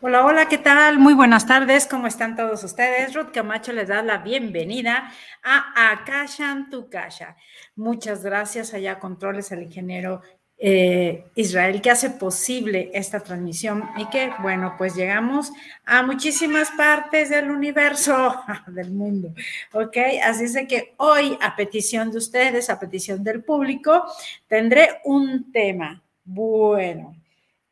[0.00, 1.00] Hola, hola, ¿qué tal?
[1.00, 3.14] Muy buenas tardes, ¿cómo están todos ustedes?
[3.14, 7.34] Ruth Camacho les da la bienvenida a Akashan Tu Kasha.
[7.74, 10.22] Muchas gracias allá Controles al ingeniero
[10.56, 15.50] eh, Israel que hace posible esta transmisión y que, bueno, pues llegamos
[15.84, 19.34] a muchísimas partes del universo, del mundo,
[19.72, 19.96] ¿ok?
[20.22, 24.04] Así es de que hoy, a petición de ustedes, a petición del público,
[24.46, 26.04] tendré un tema.
[26.24, 27.16] Bueno,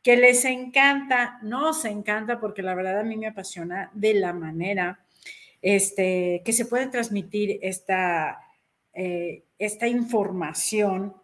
[0.06, 5.04] que les encanta, nos encanta, porque la verdad a mí me apasiona de la manera
[5.60, 8.40] este, que se puede transmitir esta,
[8.92, 11.16] eh, esta información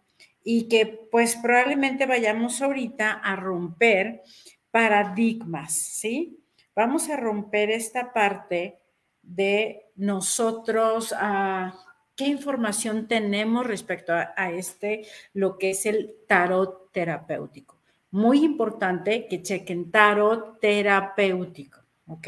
[0.43, 4.21] y que pues probablemente vayamos ahorita a romper
[4.69, 6.43] paradigmas, ¿sí?
[6.75, 8.79] Vamos a romper esta parte
[9.21, 11.73] de nosotros, a
[12.17, 17.72] qué información tenemos respecto a este, lo que es el tarot terapéutico
[18.13, 22.27] muy importante que chequen tarot terapéutico, ¿ok?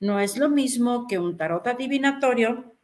[0.00, 2.74] No es lo mismo que un tarot adivinatorio,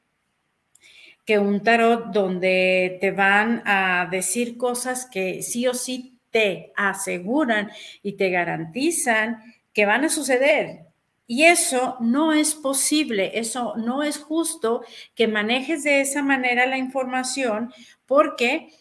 [1.24, 7.72] que un tarot donde te van a decir cosas que sí o sí te aseguran
[8.04, 9.42] y te garantizan
[9.72, 10.86] que van a suceder.
[11.26, 14.84] Y eso no es posible, eso no es justo
[15.16, 17.72] que manejes de esa manera la información
[18.06, 18.72] porque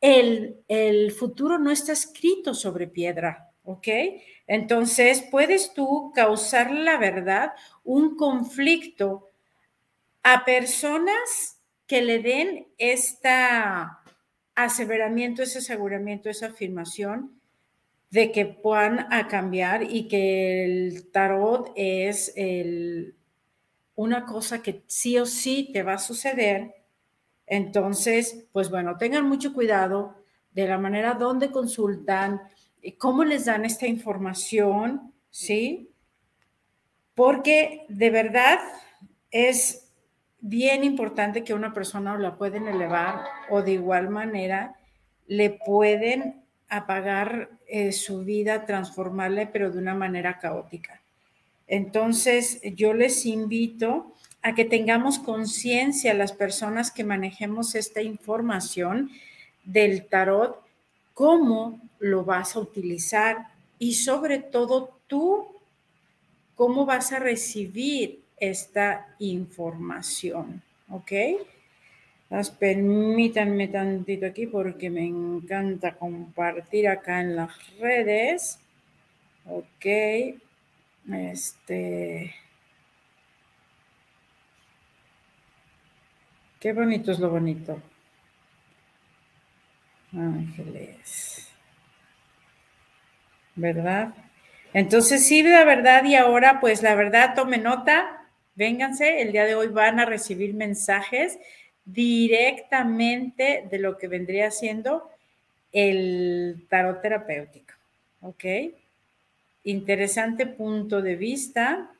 [0.00, 3.88] el, futuro no está escrito sobre piedra, ¿ok?
[4.46, 7.52] Entonces, puedes tú causar la verdad
[7.84, 9.28] un conflicto
[10.22, 14.00] a personas que le den esta
[14.54, 17.40] aseveramiento, ese aseguramiento, esa afirmación
[18.10, 22.34] de que puedan a cambiar y que el tarot es
[23.94, 26.79] una cosa que sí o sí te va a suceder
[27.50, 30.14] entonces, pues bueno, tengan mucho cuidado
[30.52, 32.40] de la manera donde consultan,
[32.96, 35.90] cómo les dan esta información, ¿sí?
[37.16, 38.60] Porque de verdad
[39.32, 39.92] es
[40.38, 44.76] bien importante que una persona la pueden elevar o de igual manera
[45.26, 51.02] le pueden apagar eh, su vida, transformarle, pero de una manera caótica.
[51.66, 59.10] Entonces, yo les invito a que tengamos conciencia las personas que manejemos esta información
[59.64, 60.62] del tarot,
[61.14, 63.48] cómo lo vas a utilizar
[63.78, 65.46] y sobre todo tú,
[66.54, 71.12] cómo vas a recibir esta información, ¿ok?
[72.30, 78.60] Las permítanme tantito aquí porque me encanta compartir acá en las redes.
[79.46, 79.86] Ok.
[81.12, 82.34] Este.
[86.60, 87.80] Qué bonito es lo bonito.
[90.12, 91.48] Ángeles.
[93.54, 94.12] ¿Verdad?
[94.74, 98.26] Entonces, sí, la verdad, y ahora, pues la verdad, tome nota,
[98.56, 101.38] vénganse, el día de hoy van a recibir mensajes
[101.86, 105.10] directamente de lo que vendría siendo
[105.72, 107.72] el tarot terapéutico.
[108.20, 108.44] ¿Ok?
[109.64, 111.90] Interesante punto de vista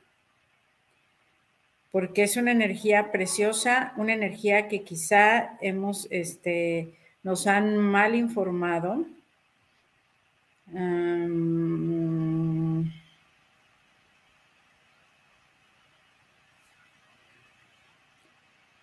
[1.91, 6.93] porque es una energía preciosa, una energía que quizá hemos, este,
[7.23, 9.05] nos han mal informado.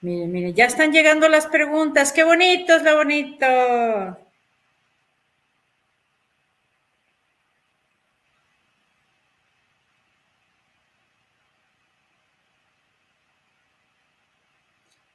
[0.00, 2.12] Miren, miren, ya están llegando las preguntas.
[2.12, 3.46] Qué bonito es lo bonito.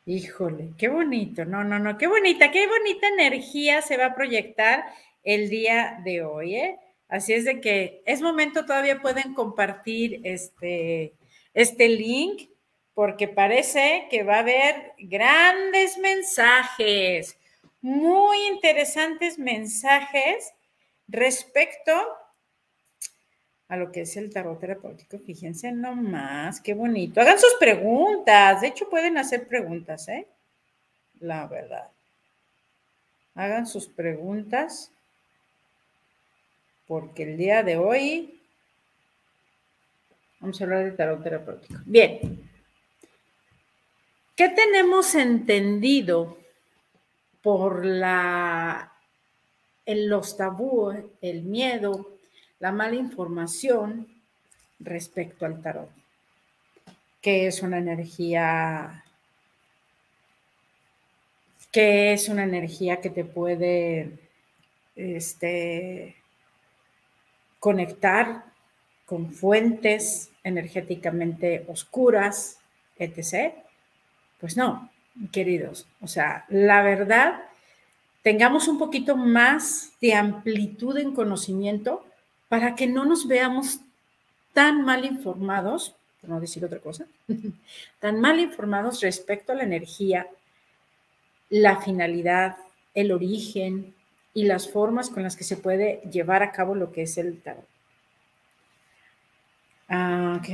[0.06, 4.84] Híjole, qué bonito, no, no, no, qué bonita, qué bonita energía se va a proyectar
[5.24, 6.78] el día de hoy, ¿eh?
[7.08, 11.14] Así es de que es momento, todavía pueden compartir este,
[11.54, 12.50] este link,
[12.94, 17.38] porque parece que va a haber grandes mensajes,
[17.80, 20.54] muy interesantes mensajes
[21.08, 21.94] respecto
[23.74, 25.18] a lo que es el tarot terapéutico.
[25.18, 27.20] Fíjense nomás, qué bonito.
[27.20, 28.62] Hagan sus preguntas.
[28.62, 30.28] De hecho, pueden hacer preguntas, ¿eh?
[31.20, 31.90] La verdad.
[33.34, 34.92] Hagan sus preguntas.
[36.86, 38.40] Porque el día de hoy
[40.40, 41.80] vamos a hablar de tarot terapéutico.
[41.88, 42.48] Bien.
[44.36, 46.38] ¿Qué tenemos entendido
[47.42, 48.94] por la,
[49.88, 52.13] en los tabúes, el miedo,
[52.64, 54.08] la mala información
[54.80, 55.90] respecto al tarot,
[57.22, 59.04] que es una energía
[61.74, 64.18] que es una energía que te puede
[64.96, 66.16] este,
[67.60, 68.46] conectar
[69.06, 72.60] con fuentes energéticamente oscuras,
[72.98, 73.56] etc.
[74.40, 74.90] Pues no,
[75.34, 75.86] queridos.
[76.00, 77.42] O sea, la verdad,
[78.22, 82.06] tengamos un poquito más de amplitud en conocimiento
[82.50, 83.80] para que no nos veamos
[84.54, 87.06] tan mal informados, por no decir otra cosa,
[88.00, 90.28] tan mal informados respecto a la energía,
[91.50, 92.58] la finalidad,
[92.94, 93.94] el origen
[94.34, 97.42] y las formas con las que se puede llevar a cabo lo que es el
[97.42, 97.68] tarot.
[99.90, 100.50] Ah, ok.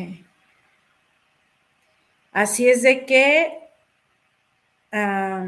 [2.32, 3.54] Así es de que
[4.92, 5.48] ah,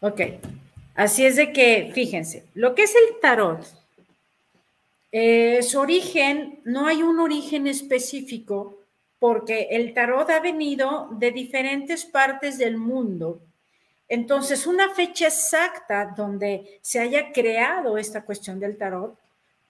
[0.00, 0.20] ok.
[0.94, 3.66] Así es de que, fíjense, lo que es el tarot,
[5.10, 8.78] eh, su origen, no hay un origen específico
[9.18, 13.40] porque el tarot ha venido de diferentes partes del mundo.
[14.08, 19.16] Entonces, una fecha exacta donde se haya creado esta cuestión del tarot,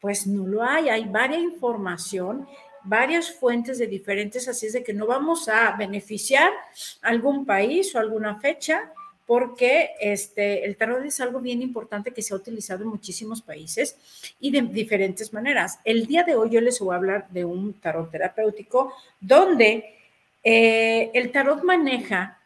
[0.00, 0.88] pues no lo hay.
[0.88, 2.46] Hay varias información,
[2.82, 6.52] varias fuentes de diferentes, así es de que no vamos a beneficiar
[7.00, 8.92] algún país o alguna fecha
[9.26, 13.96] porque este, el tarot es algo bien importante que se ha utilizado en muchísimos países
[14.38, 15.78] y de diferentes maneras.
[15.84, 19.94] El día de hoy yo les voy a hablar de un tarot terapéutico donde
[20.42, 22.38] eh, el tarot maneja,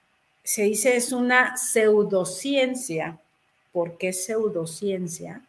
[0.45, 3.19] se dice es una pseudociencia.
[3.73, 5.43] ¿Por qué pseudociencia?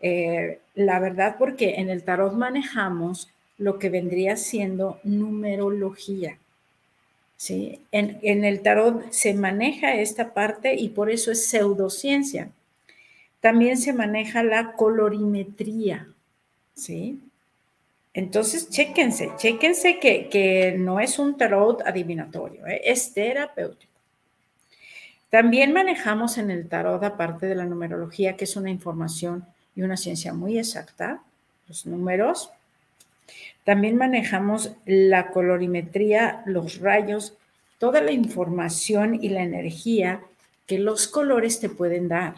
[0.00, 3.28] Eh, la verdad, porque en el tarot manejamos
[3.58, 6.38] lo que vendría siendo numerología.
[7.44, 7.78] ¿Sí?
[7.92, 12.48] En, el tarot se maneja esta parte y por eso es pseudociencia.
[13.40, 16.08] También se maneja la colorimetría,
[16.72, 17.20] ¿sí?
[18.14, 22.80] Entonces, chéquense, chéquense que, que no es un tarot adivinatorio, ¿eh?
[22.82, 23.92] es terapéutico.
[25.28, 29.44] También manejamos en el tarot, aparte de la numerología, que es una información
[29.76, 31.20] y una ciencia muy exacta,
[31.68, 32.50] los números,
[33.64, 37.34] también manejamos la colorimetría, los rayos,
[37.78, 40.20] toda la información y la energía
[40.66, 42.36] que los colores te pueden dar.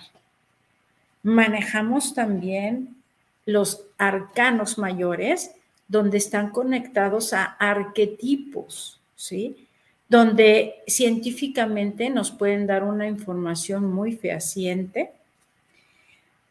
[1.23, 2.97] Manejamos también
[3.45, 5.53] los arcanos mayores,
[5.89, 9.69] donde están conectados a arquetipos, ¿sí?
[10.09, 15.11] Donde científicamente nos pueden dar una información muy fehaciente,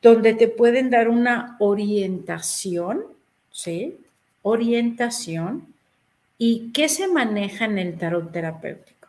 [0.01, 3.03] donde te pueden dar una orientación,
[3.51, 3.97] ¿sí?
[4.47, 5.73] Orientación
[6.37, 9.07] y qué se maneja en el tarot terapéutico.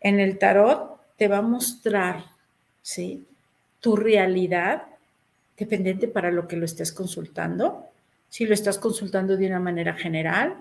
[0.00, 2.26] En el tarot te va a mostrar,
[2.80, 3.26] ¿sí?
[3.80, 4.84] Tu realidad,
[5.58, 7.88] dependiente para lo que lo estés consultando.
[8.28, 10.54] Si lo estás consultando de una manera general,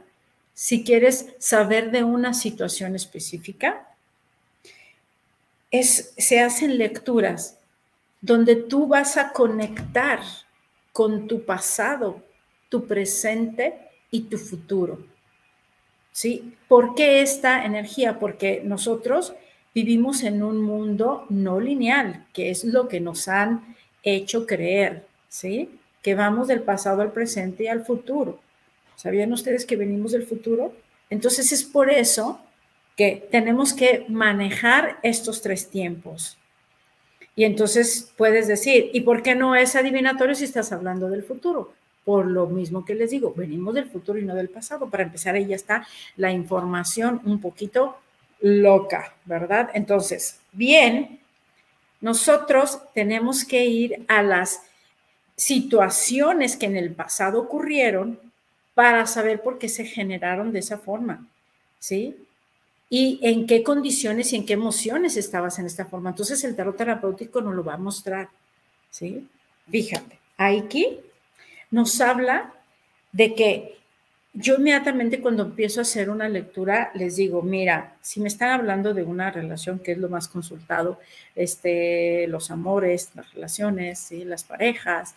[0.55, 3.87] si quieres saber de una situación específica,
[5.69, 7.59] es, se hacen lecturas
[8.19, 10.21] donde tú vas a conectar
[10.91, 12.23] con tu pasado,
[12.69, 13.75] tu presente
[14.11, 14.99] y tu futuro.
[16.11, 16.53] ¿Sí?
[16.67, 18.19] ¿Por qué esta energía?
[18.19, 19.33] Porque nosotros
[19.73, 25.69] vivimos en un mundo no lineal, que es lo que nos han hecho creer, ¿sí?
[26.01, 28.39] Que vamos del pasado al presente y al futuro.
[28.95, 30.73] ¿Sabían ustedes que venimos del futuro?
[31.09, 32.39] Entonces es por eso
[32.97, 36.37] que tenemos que manejar estos tres tiempos.
[37.35, 41.73] Y entonces puedes decir, ¿y por qué no es adivinatorio si estás hablando del futuro?
[42.09, 44.89] Por lo mismo que les digo, venimos del futuro y no del pasado.
[44.89, 45.85] Para empezar, ahí ya está
[46.17, 47.97] la información un poquito
[48.41, 49.69] loca, ¿verdad?
[49.75, 51.19] Entonces, bien,
[52.01, 54.63] nosotros tenemos que ir a las
[55.35, 58.19] situaciones que en el pasado ocurrieron
[58.73, 61.27] para saber por qué se generaron de esa forma,
[61.77, 62.17] ¿sí?
[62.89, 66.09] Y en qué condiciones y en qué emociones estabas en esta forma.
[66.09, 68.29] Entonces el tarot terapéutico nos lo va a mostrar,
[68.89, 69.27] ¿sí?
[69.69, 71.01] Fíjate, aquí
[71.71, 72.53] nos habla
[73.11, 73.79] de que
[74.33, 78.93] yo inmediatamente cuando empiezo a hacer una lectura les digo, mira, si me están hablando
[78.93, 80.99] de una relación que es lo más consultado,
[81.35, 85.15] este, los amores, las relaciones, las parejas,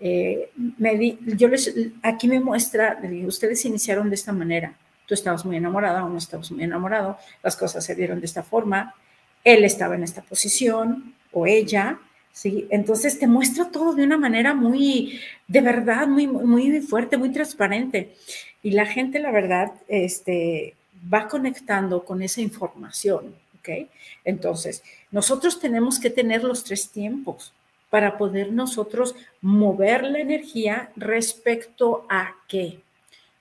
[0.00, 4.74] eh, me yo les, aquí me muestra, ustedes iniciaron de esta manera,
[5.06, 8.42] tú estabas muy enamorada o no estabas muy enamorado, las cosas se dieron de esta
[8.42, 8.94] forma,
[9.42, 11.98] él estaba en esta posición o ella,
[12.34, 12.66] ¿sí?
[12.68, 18.14] Entonces te muestra todo de una manera muy, de verdad, muy, muy fuerte, muy transparente.
[18.62, 20.74] Y la gente, la verdad, este,
[21.12, 23.88] va conectando con esa información, ¿ok?
[24.24, 27.54] Entonces, nosotros tenemos que tener los tres tiempos
[27.88, 32.80] para poder nosotros mover la energía respecto a que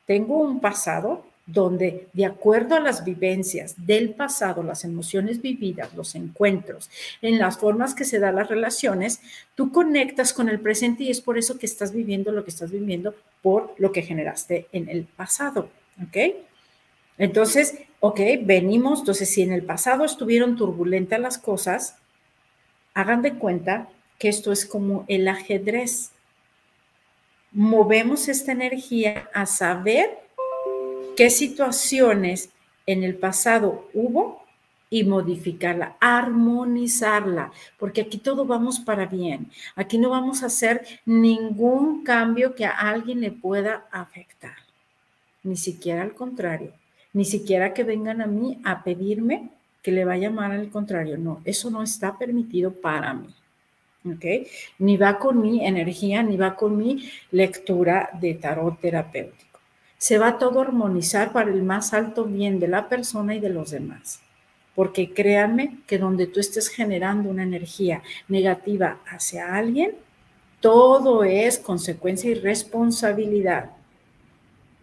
[0.06, 6.16] tengo un pasado, donde de acuerdo a las vivencias del pasado, las emociones vividas, los
[6.16, 6.90] encuentros,
[7.22, 9.20] en las formas que se dan las relaciones,
[9.56, 12.72] tú conectas con el presente y es por eso que estás viviendo lo que estás
[12.72, 15.70] viviendo por lo que generaste en el pasado,
[16.02, 16.18] ¿ok?
[17.18, 21.98] Entonces, ok, venimos, entonces si en el pasado estuvieron turbulentas las cosas,
[22.94, 26.12] hagan de cuenta que esto es como el ajedrez.
[27.52, 30.23] Movemos esta energía a saber
[31.16, 32.50] qué situaciones
[32.86, 34.44] en el pasado hubo
[34.90, 39.50] y modificarla, armonizarla, porque aquí todo vamos para bien.
[39.76, 44.56] Aquí no vamos a hacer ningún cambio que a alguien le pueda afectar,
[45.42, 46.74] ni siquiera al contrario,
[47.12, 49.50] ni siquiera que vengan a mí a pedirme
[49.82, 51.18] que le vaya mal al contrario.
[51.18, 53.34] No, eso no está permitido para mí.
[54.06, 54.48] ¿Ok?
[54.80, 59.53] Ni va con mi energía, ni va con mi lectura de tarot terapéutico
[60.04, 63.48] se va todo a armonizar para el más alto bien de la persona y de
[63.48, 64.20] los demás.
[64.76, 69.96] Porque créanme que donde tú estés generando una energía negativa hacia alguien,
[70.60, 73.70] todo es consecuencia y responsabilidad.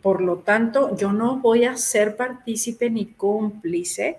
[0.00, 4.16] Por lo tanto, yo no voy a ser partícipe ni cómplice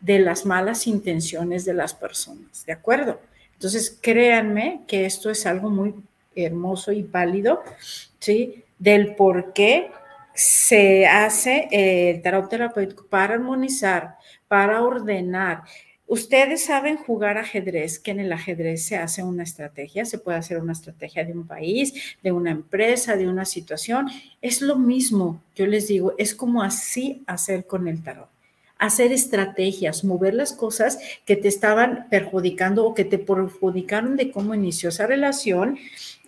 [0.00, 3.20] de las malas intenciones de las personas, ¿de acuerdo?
[3.52, 5.94] Entonces, créanme que esto es algo muy
[6.34, 7.62] hermoso y válido,
[8.18, 8.64] ¿sí?
[8.78, 9.90] Del por qué
[10.40, 14.16] se hace el tarot terapéutico para armonizar,
[14.48, 15.64] para ordenar.
[16.06, 20.56] Ustedes saben jugar ajedrez, que en el ajedrez se hace una estrategia, se puede hacer
[20.56, 21.92] una estrategia de un país,
[22.22, 24.08] de una empresa, de una situación.
[24.40, 28.30] Es lo mismo, yo les digo, es como así hacer con el tarot.
[28.78, 34.54] Hacer estrategias, mover las cosas que te estaban perjudicando o que te perjudicaron de cómo
[34.54, 35.78] inició esa relación,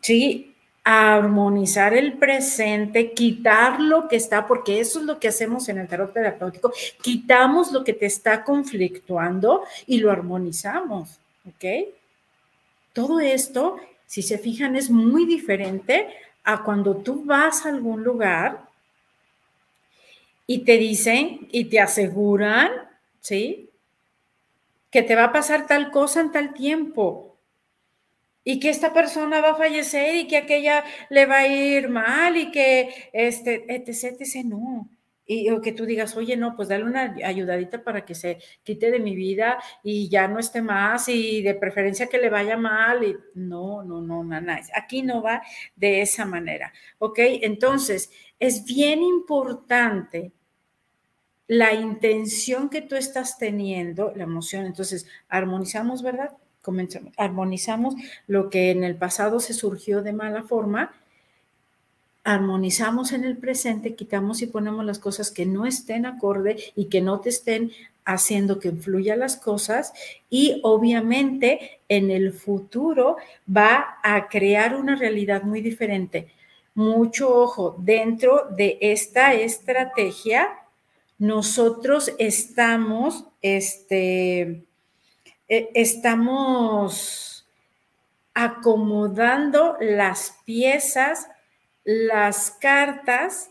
[0.02, 0.51] ¿sí?
[0.84, 5.86] Armonizar el presente, quitar lo que está, porque eso es lo que hacemos en el
[5.86, 11.88] tarot terapéutico, quitamos lo que te está conflictuando y lo armonizamos, ¿ok?
[12.92, 16.08] Todo esto, si se fijan, es muy diferente
[16.44, 18.64] a cuando tú vas a algún lugar
[20.46, 22.70] y te dicen y te aseguran,
[23.20, 23.70] ¿sí?
[24.90, 27.31] Que te va a pasar tal cosa en tal tiempo
[28.44, 32.36] y que esta persona va a fallecer y que aquella le va a ir mal
[32.36, 34.88] y que este, etc, etc, no.
[35.24, 38.90] Y o que tú digas, oye, no, pues dale una ayudadita para que se quite
[38.90, 43.04] de mi vida y ya no esté más y de preferencia que le vaya mal.
[43.04, 44.52] Y no, no, no, no.
[44.74, 45.42] Aquí no va
[45.76, 46.72] de esa manera.
[46.98, 47.18] ¿Ok?
[47.20, 50.32] Entonces, es bien importante
[51.46, 54.66] la intención que tú estás teniendo, la emoción.
[54.66, 56.36] Entonces, armonizamos, ¿verdad?
[56.62, 57.94] Comenzamos, armonizamos
[58.26, 60.92] lo que en el pasado se surgió de mala forma,
[62.24, 67.00] armonizamos en el presente, quitamos y ponemos las cosas que no estén acorde y que
[67.00, 67.72] no te estén
[68.04, 69.92] haciendo que influya las cosas
[70.30, 73.16] y obviamente en el futuro
[73.54, 76.28] va a crear una realidad muy diferente.
[76.74, 80.48] Mucho ojo, dentro de esta estrategia,
[81.18, 84.64] nosotros estamos, este,
[85.54, 87.44] eh, estamos
[88.32, 91.28] acomodando las piezas,
[91.84, 93.50] las cartas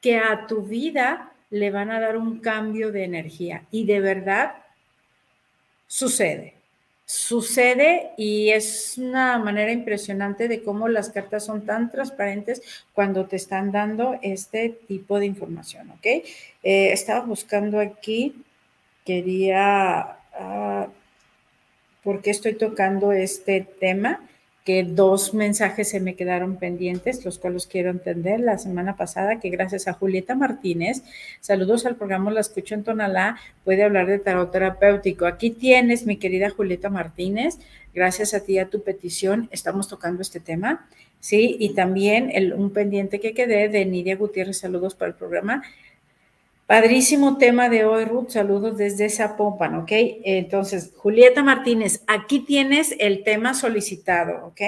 [0.00, 3.66] que a tu vida le van a dar un cambio de energía.
[3.70, 4.54] Y de verdad
[5.86, 6.54] sucede.
[7.04, 12.62] Sucede y es una manera impresionante de cómo las cartas son tan transparentes
[12.94, 16.06] cuando te están dando este tipo de información, ¿ok?
[16.06, 16.22] Eh,
[16.62, 18.42] estaba buscando aquí,
[19.04, 20.16] quería...
[20.32, 20.88] Ah,
[22.02, 24.20] por qué estoy tocando este tema,
[24.64, 29.50] que dos mensajes se me quedaron pendientes, los cuales quiero entender la semana pasada, que
[29.50, 31.02] gracias a Julieta Martínez,
[31.40, 35.26] saludos al programa La Escucho en Tonalá, puede hablar de tarot terapéutico.
[35.26, 37.58] Aquí tienes, mi querida Julieta Martínez,
[37.92, 40.86] gracias a ti, a tu petición, estamos tocando este tema,
[41.18, 41.56] ¿sí?
[41.58, 45.64] Y también el, un pendiente que quedé de Nidia Gutiérrez, saludos para el programa.
[46.72, 48.30] Padrísimo tema de hoy, Ruth.
[48.30, 49.90] Saludos desde Zapopan, ¿ok?
[49.92, 54.60] Entonces, Julieta Martínez, aquí tienes el tema solicitado, ¿ok?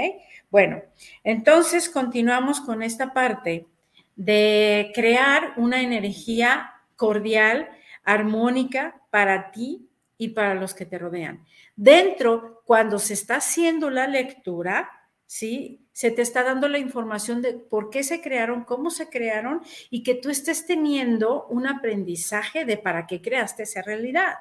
[0.51, 0.83] Bueno,
[1.23, 3.69] entonces continuamos con esta parte
[4.17, 7.71] de crear una energía cordial,
[8.05, 11.43] armónica para ti y para los que te rodean.
[11.75, 14.91] Dentro, cuando se está haciendo la lectura,
[15.25, 15.84] ¿sí?
[15.95, 20.03] Se te está dando la información de por qué se crearon, cómo se crearon y
[20.03, 24.35] que tú estés teniendo un aprendizaje de para qué creaste esa realidad.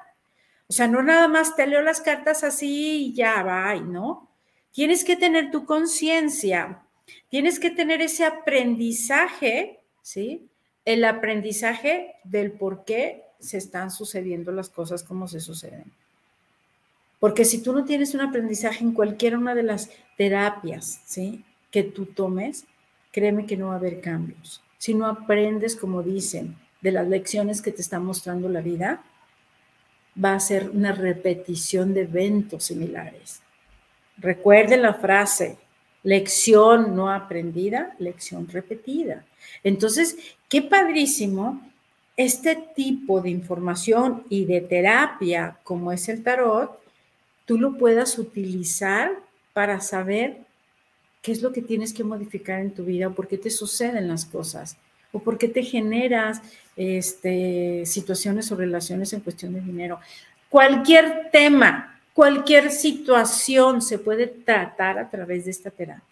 [0.68, 4.28] O sea, no nada más te leo las cartas así y ya va, ¿no?
[4.72, 6.82] Tienes que tener tu conciencia,
[7.30, 10.50] tienes que tener ese aprendizaje, ¿sí?
[10.84, 15.84] el aprendizaje del por qué se están sucediendo las cosas como se suceden.
[17.20, 21.44] Porque si tú no tienes un aprendizaje en cualquiera una de las terapias, ¿sí?
[21.70, 22.64] Que tú tomes,
[23.12, 24.62] créeme que no va a haber cambios.
[24.78, 29.02] Si no aprendes, como dicen, de las lecciones que te está mostrando la vida,
[30.22, 33.40] va a ser una repetición de eventos similares.
[34.18, 35.58] Recuerden la frase,
[36.02, 39.24] lección no aprendida, lección repetida.
[39.64, 40.16] Entonces,
[40.48, 41.60] qué padrísimo
[42.16, 46.78] este tipo de información y de terapia como es el tarot,
[47.44, 49.10] tú lo puedas utilizar
[49.54, 50.40] para saber
[51.22, 54.08] qué es lo que tienes que modificar en tu vida o por qué te suceden
[54.08, 54.76] las cosas
[55.10, 56.42] o por qué te generas
[56.76, 60.00] este, situaciones o relaciones en cuestión de dinero.
[60.50, 66.04] Cualquier tema, cualquier situación se puede tratar a través de esta terapia.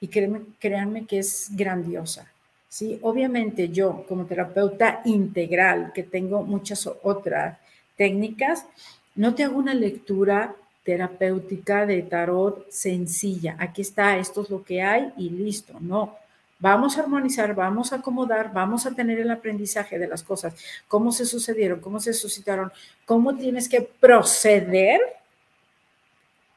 [0.00, 2.30] Y créanme, créanme que es grandiosa.
[2.68, 2.98] ¿sí?
[3.02, 7.58] Obviamente yo como terapeuta integral, que tengo muchas otras
[7.96, 8.66] técnicas,
[9.14, 10.56] no te hago una lectura
[10.90, 13.54] terapéutica de tarot sencilla.
[13.60, 15.74] Aquí está, esto es lo que hay y listo.
[15.78, 16.16] No,
[16.58, 20.52] vamos a armonizar, vamos a acomodar, vamos a tener el aprendizaje de las cosas,
[20.88, 22.72] cómo se sucedieron, cómo se suscitaron,
[23.04, 25.00] cómo tienes que proceder.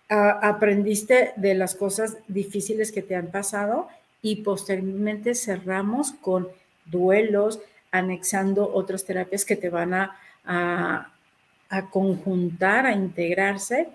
[0.10, 3.88] aprendiste de las cosas difíciles que te han pasado
[4.22, 6.48] y posteriormente cerramos con
[6.86, 7.60] duelos,
[7.92, 10.18] anexando otras terapias que te van a,
[11.70, 13.90] a conjuntar, a integrarse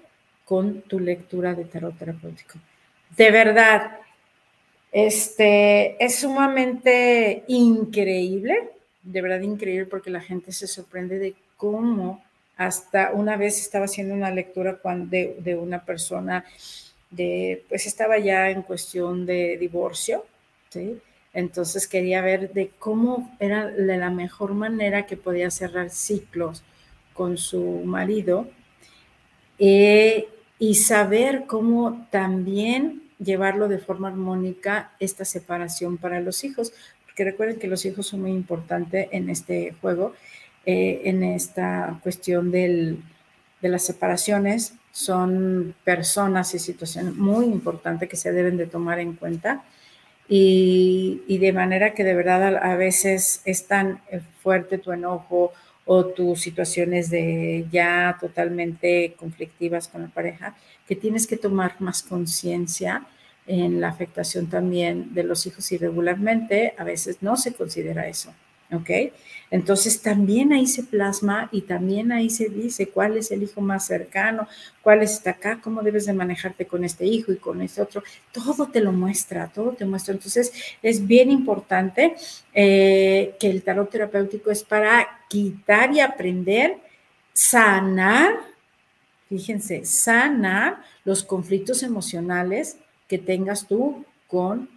[0.49, 2.59] con tu lectura de tarot terapéutico.
[3.15, 3.99] De verdad,
[4.91, 8.71] este es sumamente increíble,
[9.03, 12.25] de verdad increíble porque la gente se sorprende de cómo
[12.57, 16.47] hasta una vez estaba haciendo una lectura de, de una persona
[17.11, 20.25] de, pues estaba ya en cuestión de divorcio,
[20.71, 20.99] ¿sí?
[21.35, 26.65] Entonces quería ver de cómo era la mejor manera que podía cerrar ciclos
[27.13, 28.49] con su marido
[29.59, 30.29] eh,
[30.59, 36.73] y saber cómo también llevarlo de forma armónica esta separación para los hijos,
[37.05, 40.15] porque recuerden que los hijos son muy importantes en este juego,
[40.67, 43.03] eh, en esta cuestión del,
[43.61, 49.15] de las separaciones, son personas y situaciones muy importantes que se deben de tomar en
[49.15, 49.65] cuenta.
[50.29, 54.01] Y, y de manera que de verdad a, a veces es tan
[54.43, 55.53] fuerte tu enojo
[55.91, 60.55] o tus situaciones de ya totalmente conflictivas con la pareja,
[60.87, 63.07] que tienes que tomar más conciencia
[63.47, 68.35] en la afectación también de los hijos y regularmente a veces no se considera eso.
[68.73, 69.13] ¿Ok?
[69.51, 73.87] Entonces también ahí se plasma y también ahí se dice cuál es el hijo más
[73.87, 74.47] cercano,
[74.83, 78.03] cuál está acá, cómo debes de manejarte con este hijo y con este otro.
[78.33, 80.15] Todo te lo muestra, todo te muestra.
[80.15, 80.53] Entonces
[80.83, 82.15] es bien importante
[82.53, 86.77] eh, que el tarot terapéutico es para quitar y aprender,
[87.33, 88.35] sanar,
[89.29, 92.77] fíjense, sanar los conflictos emocionales
[93.07, 94.69] que tengas tú con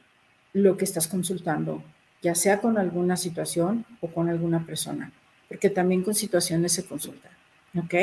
[0.53, 1.83] lo que estás consultando,
[2.21, 5.11] ya sea con alguna situación o con alguna persona,
[5.47, 7.29] porque también con situaciones se consulta,
[7.77, 7.93] ¿ok?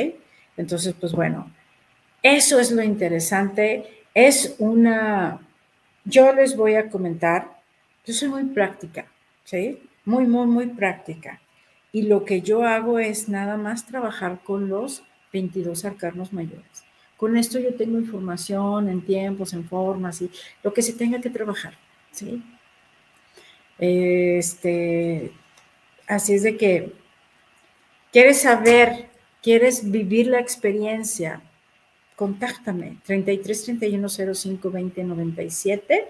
[0.56, 1.50] Entonces, pues bueno,
[2.22, 5.40] eso es lo interesante, es una,
[6.04, 7.60] yo les voy a comentar,
[8.04, 9.06] yo soy muy práctica,
[9.44, 9.82] ¿sí?
[10.04, 11.40] Muy, muy, muy práctica.
[11.92, 16.84] Y lo que yo hago es nada más trabajar con los 22 arcanos mayores.
[17.16, 20.30] Con esto yo tengo información en tiempos, en formas y
[20.62, 21.74] lo que se tenga que trabajar,
[22.12, 22.42] ¿sí?
[23.78, 25.32] Este,
[26.06, 26.92] así es de que
[28.12, 29.08] quieres saber,
[29.42, 31.40] quieres vivir la experiencia,
[32.16, 36.08] contáctame 33 31 05 20 97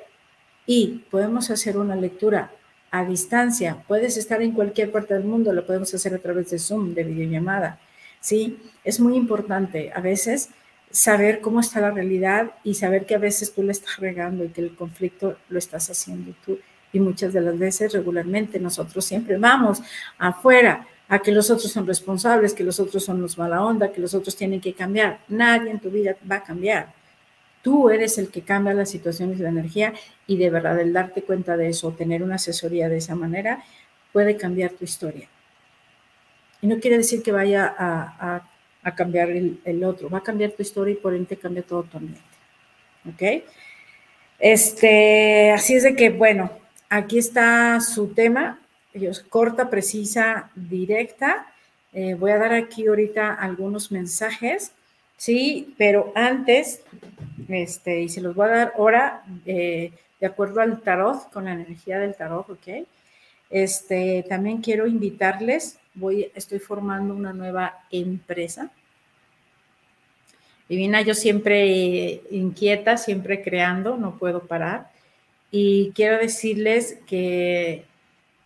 [0.67, 2.51] y podemos hacer una lectura
[2.91, 3.85] a distancia.
[3.87, 7.05] Puedes estar en cualquier parte del mundo, lo podemos hacer a través de Zoom, de
[7.05, 7.79] videollamada.
[8.21, 10.49] Sí, es muy importante a veces
[10.91, 14.49] saber cómo está la realidad y saber que a veces tú le estás regando y
[14.49, 16.59] que el conflicto lo estás haciendo tú
[16.93, 19.83] y muchas de las veces regularmente nosotros siempre vamos
[20.19, 24.01] afuera a que los otros son responsables, que los otros son los mala onda, que
[24.01, 25.21] los otros tienen que cambiar.
[25.29, 26.93] Nadie en tu vida va a cambiar.
[27.63, 29.95] Tú eres el que cambia las situaciones de la energía
[30.27, 33.65] y de verdad el darte cuenta de eso, tener una asesoría de esa manera,
[34.13, 35.29] puede cambiar tu historia.
[36.61, 38.43] Y no quiere decir que vaya a,
[38.83, 41.83] a, cambiar el, el, otro, va a cambiar tu historia y por ende cambia todo
[41.83, 42.23] tu ambiente.
[43.07, 43.45] ¿Ok?
[44.39, 46.51] Este, así es de que, bueno,
[46.91, 48.59] Aquí está su tema,
[49.29, 51.47] corta, precisa, directa.
[51.93, 54.73] Eh, voy a dar aquí ahorita algunos mensajes,
[55.17, 56.83] sí, pero antes,
[57.49, 61.53] este, y se los voy a dar ahora eh, de acuerdo al tarot, con la
[61.53, 62.87] energía del tarot, ¿ok?
[63.51, 68.71] Este, también quiero invitarles, voy, estoy formando una nueva empresa.
[70.69, 74.91] Divina, yo siempre inquieta, siempre creando, no puedo parar.
[75.51, 77.85] Y quiero decirles que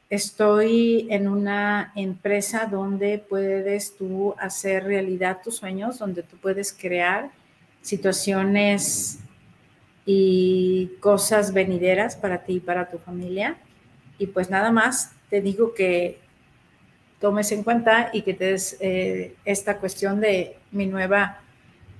[0.08, 7.30] estoy en una empresa donde puedes tú hacer realidad tus sueños, donde tú puedes crear
[7.80, 9.18] situaciones
[10.04, 13.56] y cosas venideras para ti y para tu familia.
[14.18, 16.20] Y pues nada más, te digo que
[17.18, 21.40] tomes en cuenta y que te des eh, esta cuestión de mi nueva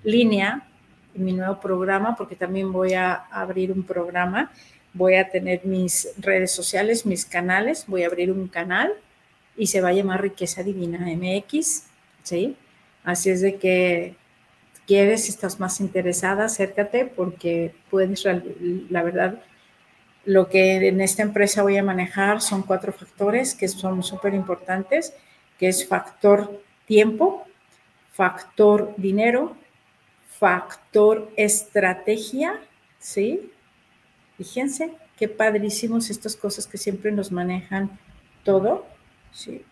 [0.05, 0.69] línea,
[1.15, 4.51] mi nuevo programa, porque también voy a abrir un programa,
[4.95, 8.93] voy a tener mis redes sociales, mis canales, voy a abrir un canal
[9.57, 11.85] y se va a llamar Riqueza Divina MX,
[12.23, 12.57] ¿sí?
[13.05, 14.17] Así es de que
[14.87, 19.43] quieres, estás más interesada, acércate porque puedes, la verdad,
[20.25, 25.15] lo que en esta empresa voy a manejar son cuatro factores que son súper importantes,
[25.59, 27.45] que es factor tiempo,
[28.13, 29.57] factor dinero,
[30.39, 32.61] factor estrategia,
[32.99, 33.51] ¿sí?
[34.37, 37.99] Fíjense qué padrísimos estas cosas que siempre nos manejan
[38.45, 38.87] todo,
[39.33, 39.63] ¿sí?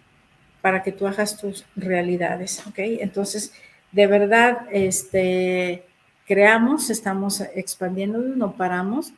[0.61, 2.79] Para que tú hagas tus realidades, ¿ok?
[2.79, 3.53] Entonces,
[3.93, 5.85] de verdad, este,
[6.27, 9.13] creamos, estamos expandiendo, no paramos.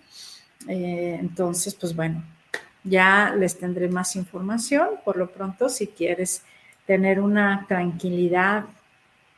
[0.68, 2.24] Eh, entonces, pues bueno,
[2.84, 4.90] ya les tendré más información.
[5.04, 6.42] Por lo pronto, si quieres
[6.86, 8.64] tener una tranquilidad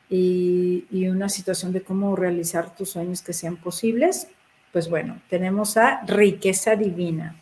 [0.09, 4.29] y, una situación de cómo realizar tus sueños que sean posibles,
[4.75, 7.35] pues bueno, tenemos a riqueza divina.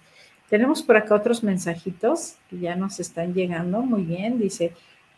[0.49, 3.81] Tenemos por acá otros mensajitos que ya nos están llegando.
[3.83, 4.73] Muy bien, dice,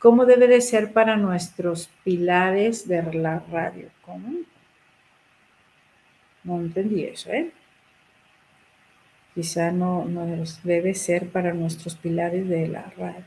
[0.05, 3.89] ¿Cómo debe de ser para nuestros pilares de la radio?
[4.03, 4.35] ¿Cómo?
[6.43, 7.51] No entendí eso, ¿eh?
[9.35, 10.27] Quizá no, no
[10.63, 13.25] debe ser para nuestros pilares de la radio.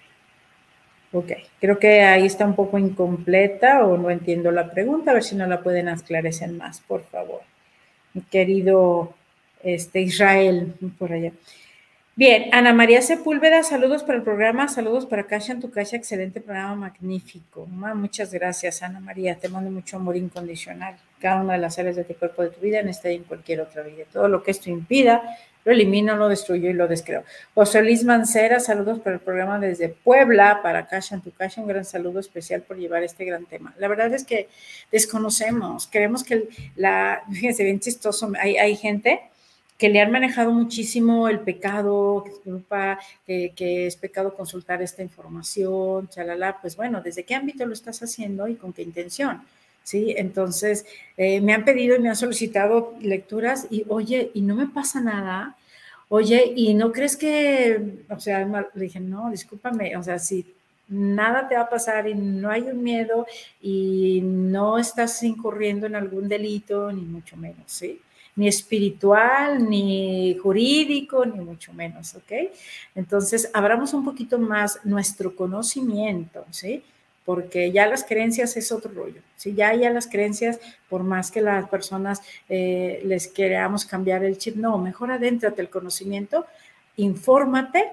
[1.11, 5.23] Ok, creo que ahí está un poco incompleta o no entiendo la pregunta, a ver
[5.23, 7.41] si no la pueden esclarecer más, por favor.
[8.23, 9.13] Querido
[9.63, 11.31] este, Israel, por allá.
[12.17, 16.41] Bien, Ana María Sepúlveda, saludos para el programa, saludos para Cacha en tu Cacha, excelente
[16.41, 17.67] programa, magnífico.
[17.67, 20.97] Muchas gracias, Ana María, te mando mucho amor incondicional.
[21.19, 23.23] Cada una de las áreas de tu cuerpo, de tu vida, en esta y en
[23.23, 24.05] cualquier otra vida.
[24.11, 25.21] Todo lo que esto impida,
[25.67, 27.25] lo elimino, lo destruyo y lo descreo.
[27.53, 31.67] José Luis Mancera, saludos para el programa desde Puebla, para Cacha en tu Cacha, un
[31.67, 33.75] gran saludo especial por llevar este gran tema.
[33.77, 34.47] La verdad es que
[34.93, 39.19] desconocemos, creemos que la, fíjense, bien chistoso, hay, hay gente
[39.77, 42.23] que le han manejado muchísimo el pecado,
[43.25, 48.01] que, que, es pecado consultar esta información, chalala, pues bueno, ¿desde qué ámbito lo estás
[48.01, 49.41] haciendo y con qué intención?
[49.87, 50.13] ¿Sí?
[50.17, 54.67] Entonces, eh, me han pedido y me han solicitado lecturas y, oye, y no me
[54.67, 55.55] pasa nada,
[56.09, 58.45] oye, y no crees que, o sea,
[58.75, 60.45] le dije, no, discúlpame, o sea, si
[60.89, 63.25] nada te va a pasar y no hay un miedo
[63.61, 68.01] y no estás incurriendo en algún delito, ni mucho menos, ¿sí?
[68.35, 72.51] ni espiritual, ni jurídico, ni mucho menos, ¿ok?
[72.93, 76.83] Entonces, abramos un poquito más nuestro conocimiento, ¿sí?
[77.27, 79.53] Porque ya las creencias es otro rollo, ¿sí?
[79.53, 84.55] Ya, ya las creencias, por más que las personas eh, les queramos cambiar el chip,
[84.55, 86.45] no, mejor adéntrate el conocimiento,
[86.95, 87.89] infórmate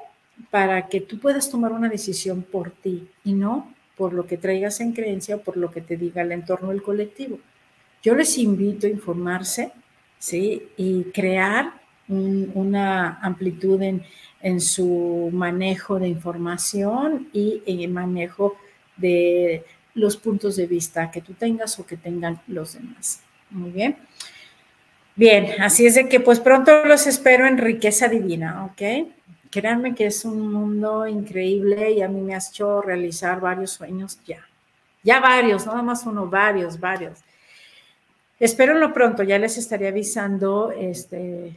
[0.51, 4.81] para que tú puedas tomar una decisión por ti y no por lo que traigas
[4.81, 7.39] en creencia o por lo que te diga el entorno del colectivo.
[8.03, 9.73] Yo les invito a informarse,
[10.19, 10.69] ¿sí?
[10.77, 11.73] Y crear
[12.09, 14.05] una amplitud en,
[14.61, 18.57] su manejo de información y en el manejo
[18.97, 23.21] de los puntos de vista que tú tengas o que tengan los demás.
[23.51, 23.97] Muy bien.
[25.17, 29.09] Bien, así es de que pues pronto los espero en riqueza divina, ¿ok?
[29.51, 34.19] Créanme que es un mundo increíble y a mí me ha hecho realizar varios sueños
[34.27, 34.45] ya.
[35.05, 37.21] Ya varios, nada más uno, varios, varios.
[38.41, 41.57] Espero pronto, ya les estaré avisando este,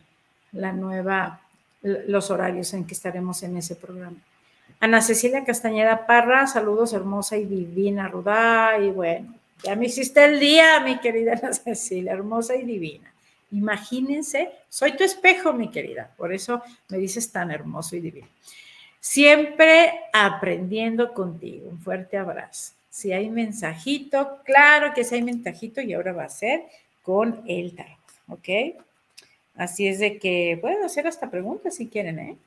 [0.51, 1.41] la nueva,
[1.81, 4.17] los horarios en que estaremos en ese programa.
[4.79, 10.39] Ana Cecilia Castañeda Parra, saludos hermosa y divina, Rudá, y bueno, ya me hiciste el
[10.39, 13.11] día, mi querida Ana Cecilia, hermosa y divina.
[13.51, 18.27] Imagínense, soy tu espejo, mi querida, por eso me dices tan hermoso y divino.
[18.99, 21.69] Siempre aprendiendo contigo.
[21.69, 22.73] Un fuerte abrazo.
[22.89, 26.63] Si hay mensajito, claro que si hay mensajito y ahora va a ser
[27.03, 28.75] con el tarot, ¿ok?
[29.55, 32.37] Así es de que pueden hacer esta pregunta si quieren, ¿eh?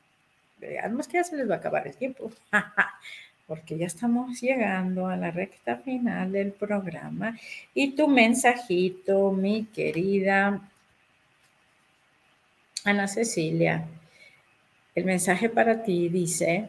[0.83, 2.31] Además que ya se les va a acabar el tiempo,
[3.47, 7.39] porque ya estamos llegando a la recta final del programa.
[7.75, 10.61] Y tu mensajito, mi querida
[12.85, 13.87] Ana Cecilia,
[14.95, 16.69] el mensaje para ti dice,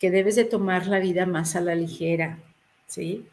[0.00, 2.38] que debes de tomar la vida más a la ligera,
[2.86, 3.26] ¿sí?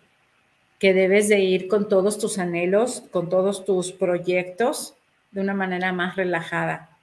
[0.80, 4.94] Que debes de ir con todos tus anhelos, con todos tus proyectos
[5.32, 6.97] de una manera más relajada.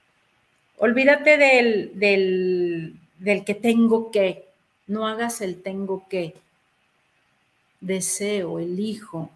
[0.77, 4.45] Olvídate del, del, del que tengo que,
[4.87, 6.35] no hagas el tengo que.
[7.81, 9.29] Deseo, elijo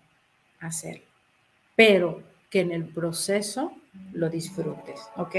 [0.59, 1.03] hacerlo,
[1.75, 3.73] pero que en el proceso
[4.13, 5.35] lo disfrutes, ¿ok?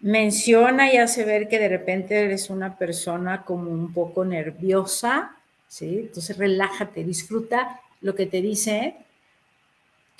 [0.00, 5.36] Menciona y hace ver que de repente eres una persona como un poco nerviosa,
[5.68, 6.00] ¿sí?
[6.00, 8.96] Entonces relájate, disfruta lo que te dice.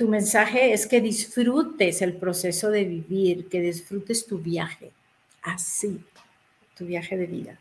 [0.01, 4.93] Tu mensaje es que disfrutes el proceso de vivir, que disfrutes tu viaje,
[5.43, 6.03] así,
[6.75, 7.59] tu viaje de vida.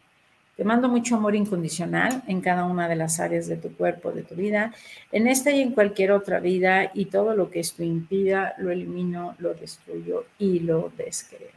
[0.55, 4.23] Te mando mucho amor incondicional en cada una de las áreas de tu cuerpo, de
[4.23, 4.73] tu vida,
[5.11, 9.35] en esta y en cualquier otra vida, y todo lo que esto impida, lo elimino,
[9.39, 11.51] lo destruyo y lo descreo.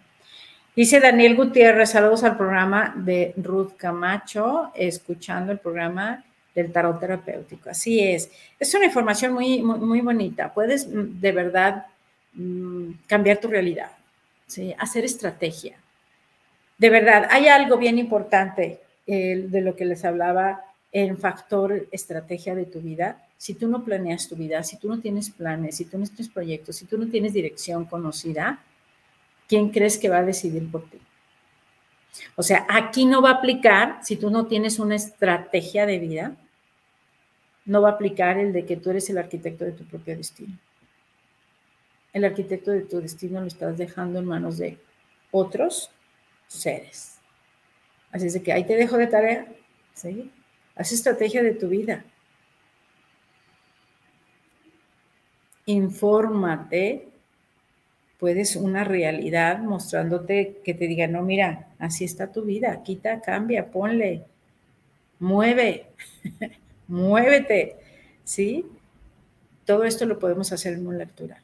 [0.75, 7.71] Dice Daniel Gutiérrez, saludos al programa de Ruth Camacho, escuchando el programa del tarot terapéutico.
[7.71, 10.53] Así es, es una información muy, muy, bonita.
[10.53, 11.87] Puedes mm, de verdad
[12.35, 13.91] mm, cambiar tu realidad,
[14.47, 14.75] ¿sí?
[14.79, 15.77] hacer estrategia.
[16.79, 22.67] De verdad, hay algo bien importante de lo que les hablaba en factor estrategia de
[22.67, 25.99] tu vida, si tú no planeas tu vida, si tú no tienes planes, si tú
[25.99, 28.61] no tienes proyectos, si tú no tienes dirección conocida,
[29.49, 30.99] ¿quién crees que va a decidir por ti?
[32.37, 36.37] O sea, aquí no va a aplicar, si tú no tienes una estrategia de vida,
[37.65, 40.59] no va a aplicar el de que tú eres el arquitecto de tu propio destino.
[42.13, 44.79] El arquitecto de tu destino lo estás dejando en manos de
[45.31, 45.91] otros
[46.47, 47.19] seres.
[48.11, 49.47] Así es de que ahí te dejo de tarea,
[49.95, 50.31] ¿sí?
[50.75, 52.05] Haz estrategia de tu vida.
[55.65, 57.09] Infórmate,
[58.19, 63.71] puedes una realidad mostrándote que te diga, no, mira, así está tu vida, quita, cambia,
[63.71, 64.25] ponle,
[65.19, 65.87] mueve,
[66.89, 67.77] muévete,
[68.25, 68.67] ¿sí?
[69.65, 71.43] Todo esto lo podemos hacer en una lectura.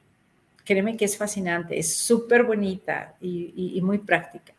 [0.65, 4.53] Créeme que es fascinante, es súper bonita y muy práctica.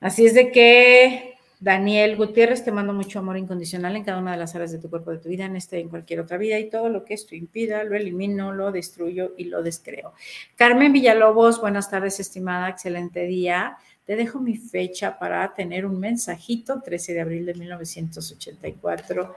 [0.00, 4.38] Así es de que, Daniel Gutiérrez, te mando mucho amor incondicional en cada una de
[4.38, 6.56] las áreas de tu cuerpo, de tu vida, en esta y en cualquier otra vida,
[6.56, 10.14] y todo lo que esto impida, lo elimino, lo destruyo y lo descreo.
[10.54, 13.76] Carmen Villalobos, buenas tardes, estimada, excelente día.
[14.08, 19.34] Te dejo mi fecha para tener un mensajito, 13 de abril de 1984.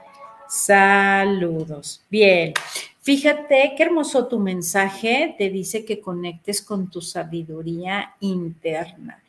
[0.48, 2.00] Saludos.
[2.08, 2.54] Bien,
[3.02, 5.34] fíjate qué hermoso tu mensaje.
[5.36, 9.22] Te dice que conectes con tu sabiduría interna.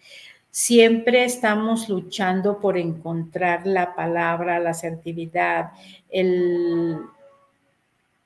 [0.49, 5.73] Siempre estamos luchando por encontrar la palabra, la asertividad,
[6.09, 6.99] el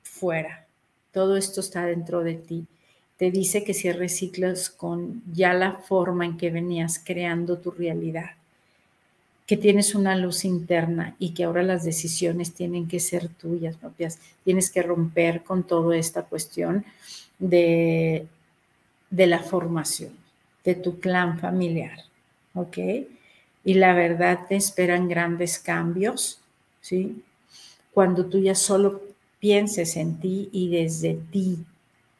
[0.03, 0.67] fuera.
[1.11, 2.67] Todo esto está dentro de ti.
[3.17, 8.31] Te dice que si reciclas con ya la forma en que venías creando tu realidad,
[9.45, 14.19] que tienes una luz interna y que ahora las decisiones tienen que ser tuyas propias.
[14.43, 16.85] Tienes que romper con toda esta cuestión
[17.39, 18.27] de,
[19.09, 20.11] de la formación,
[20.65, 22.07] de tu clan familiar
[22.57, 22.77] ¿ok?
[23.63, 26.39] Y la verdad te esperan grandes cambios,
[26.81, 27.23] ¿sí?
[27.93, 29.01] Cuando tú ya solo
[29.39, 31.59] pienses en ti y desde ti,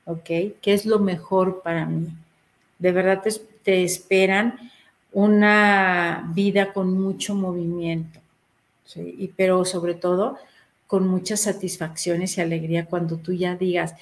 [0.08, 0.26] ¿ok?
[0.62, 2.08] ¿Qué es lo mejor para mí?
[2.80, 3.22] De verdad
[3.64, 4.58] te, esperan
[5.12, 8.20] una vida con mucho movimiento,
[8.86, 9.16] ¿sí?
[9.20, 10.38] Y, pero sobre todo
[10.88, 13.94] con muchas satisfacciones y alegría cuando tú ya digas,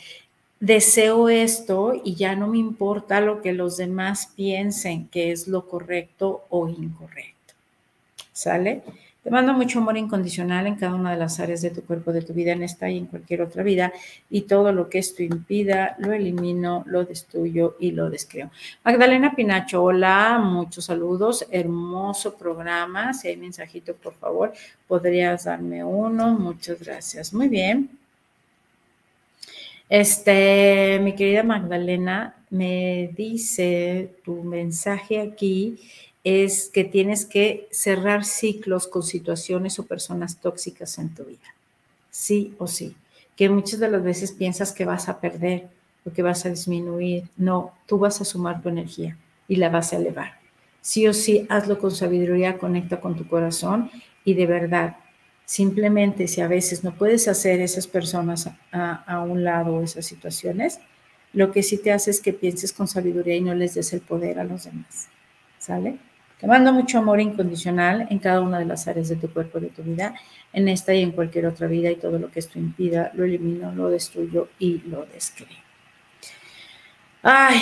[0.59, 5.67] deseo esto y ya no me importa lo que los demás piensen que es lo
[5.67, 7.55] correcto o incorrecto.
[8.31, 8.83] ¿Sale?
[9.25, 12.21] Te mando mucho amor incondicional en cada una de las áreas de tu cuerpo, de
[12.21, 13.91] tu vida, en esta y en cualquier otra vida.
[14.29, 18.51] Y todo lo que esto impida, lo elimino, lo destruyo y lo descreo.
[18.83, 21.47] Magdalena Pinacho, hola, muchos saludos.
[21.49, 23.15] Hermoso programa.
[23.15, 24.53] Si hay mensajito, por favor,
[24.87, 26.37] podrías darme uno.
[26.37, 27.33] Muchas gracias.
[27.33, 27.89] Muy bien.
[29.89, 35.79] Este, mi querida Magdalena, me dice tu mensaje aquí
[36.25, 41.55] es que tienes que cerrar ciclos con situaciones o personas tóxicas en tu vida.
[42.09, 42.97] Sí o sí.
[43.37, 45.69] Que muchas de las veces piensas que vas a perder
[46.05, 47.29] o que vas a disminuir.
[47.37, 50.39] No, tú vas a sumar tu energía y la vas a elevar.
[50.81, 53.89] Sí o sí, hazlo con sabiduría, conecta con tu corazón
[54.25, 54.97] y de verdad
[55.45, 60.79] Simplemente si a veces no puedes hacer esas personas a, un lado o esas situaciones,
[61.33, 64.01] lo que sí te hace es que pienses con sabiduría y no les des el
[64.01, 65.07] poder a los demás.
[65.59, 65.99] ¿Sale?
[66.39, 69.69] Te mando mucho amor incondicional en cada una de las áreas de tu cuerpo, de
[69.69, 70.13] tu vida,
[70.51, 73.71] en esta y en cualquier otra vida y todo lo que esto impida, lo elimino,
[73.71, 75.47] lo destruyo y lo descreo.
[77.23, 77.57] Ay,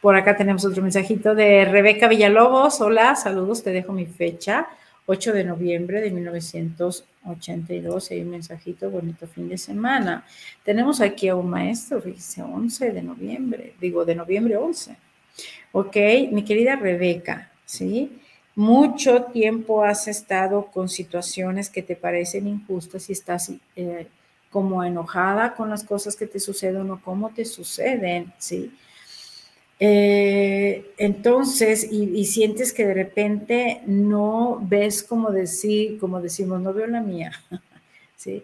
[0.00, 2.80] Por acá tenemos otro mensajito de Rebeca Villalobos.
[2.80, 4.68] Hola, saludos, te dejo mi fecha.
[5.06, 8.10] 8 de noviembre de 1982.
[8.10, 10.24] Hay un mensajito, bonito fin de semana.
[10.64, 14.96] Tenemos aquí a un maestro, fíjese, 11 de noviembre, digo, de noviembre 11.
[15.72, 15.96] Ok,
[16.30, 18.20] mi querida Rebeca, ¿sí?
[18.54, 24.08] Mucho tiempo has estado con situaciones que te parecen injustas y estás eh,
[24.50, 28.72] como enojada con las cosas que te suceden o cómo te suceden, ¿sí?
[29.80, 36.88] Eh, entonces, y, sientes que de repente no ves como decir, como decimos, no veo
[36.88, 37.32] la mía,
[38.16, 38.42] ¿sí?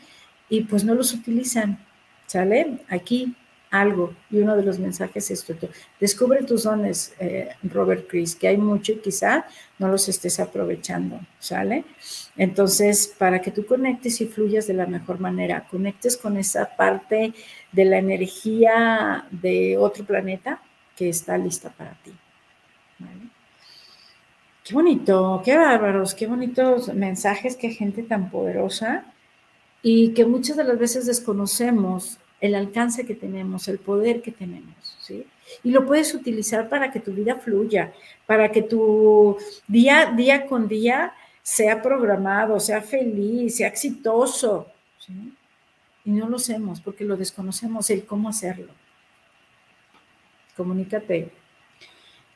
[0.50, 1.80] y pues no los utilizan.
[2.26, 2.80] ¿Sale?
[2.90, 3.34] Aquí
[3.72, 5.68] algo y uno de los mensajes es esto.
[6.00, 9.46] Descubre tus dones, eh, Robert Chris, que hay mucho y quizá
[9.80, 11.86] no los estés aprovechando, ¿sale?
[12.36, 17.34] Entonces, para que tú conectes y fluyas de la mejor manera, conectes con esa parte
[17.72, 20.62] de la energía de otro planeta
[20.96, 22.14] que está lista para ti.
[24.64, 29.06] Qué bonito, qué bárbaros, qué bonitos mensajes, qué gente tan poderosa
[29.82, 34.98] y que muchas de las veces desconocemos el alcance que tenemos, el poder que tenemos,
[35.00, 35.26] ¿sí?
[35.64, 37.94] Y lo puedes utilizar para que tu vida fluya,
[38.26, 44.68] para que tu día, día con día sea programado, sea feliz, sea exitoso,
[45.00, 45.34] ¿sí?
[46.06, 48.72] Y no lo hacemos porque lo desconocemos el cómo hacerlo.
[50.56, 51.32] Comunícate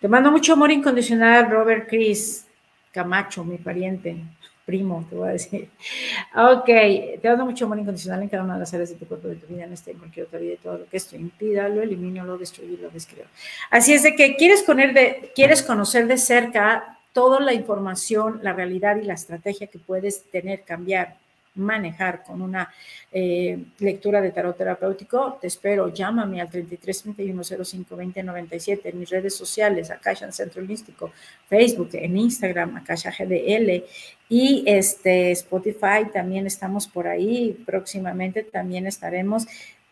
[0.02, 2.48] te mando mucho amor incondicional, Robert Chris
[2.92, 4.18] Camacho, mi pariente,
[4.66, 5.70] primo, te voy a decir.
[6.36, 9.28] Ok, te mando mucho amor incondicional en cada una de las áreas de tu cuerpo,
[9.28, 11.82] de tu vida, en este, en cualquier otra vida, todo lo que esto impida, lo
[11.82, 13.26] elimino, lo destruyo, lo descreo.
[13.70, 18.54] Así es de que quieres, poner de, quieres conocer de cerca toda la información, la
[18.54, 21.18] realidad y la estrategia que puedes tener, cambiar
[21.56, 22.74] manejar con una
[23.12, 29.00] eh, lectura de tarot terapéutico, te espero, llámame al 33 31 05 20 97 en
[29.00, 31.12] mis redes sociales, Akasha en Centro Holístico,
[31.48, 33.84] Facebook, en Instagram, Akasha GDL
[34.30, 39.46] y este Spotify, también estamos por ahí, próximamente también estaremos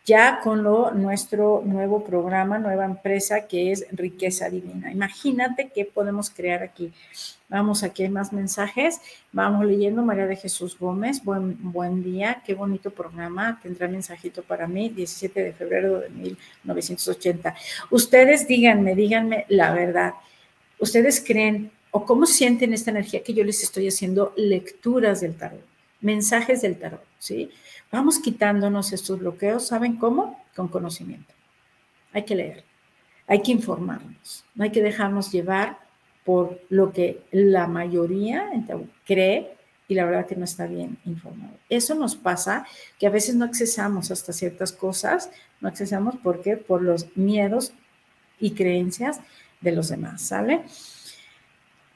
[0.10, 4.92] ya con lo, nuestro nuevo programa, nueva empresa que es Riqueza Divina.
[4.92, 6.92] Imagínate qué podemos crear aquí.
[7.48, 9.02] Vamos, aquí hay más mensajes.
[9.32, 11.24] Vamos leyendo María de Jesús Gómez.
[11.24, 13.60] Buen, buen día, qué bonito programa.
[13.62, 17.56] Tendrá mensajito para mí, 17 de febrero de 1980.
[17.92, 20.14] Ustedes díganme, díganme la verdad.
[20.80, 25.69] ¿Ustedes creen o cómo sienten esta energía que yo les estoy haciendo lecturas del tarot,
[26.02, 27.52] mensajes del tarot, ¿sí?
[27.92, 30.44] Vamos quitándonos estos bloqueos, ¿saben cómo?
[30.56, 31.34] Con conocimiento.
[32.14, 32.64] Hay que leer,
[33.28, 35.80] hay que informarnos, no hay que dejarnos llevar
[36.26, 38.50] por lo que la mayoría
[39.06, 39.56] cree
[39.88, 41.54] y la verdad que no está bien informado.
[41.70, 42.66] Eso nos pasa
[43.00, 45.32] que a veces no accesamos hasta ciertas cosas,
[45.62, 47.74] no accesamos porque por los miedos
[48.40, 49.20] y creencias
[49.62, 50.62] de los demás, ¿sale?